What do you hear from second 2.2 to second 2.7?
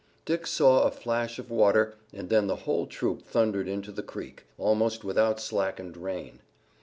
then the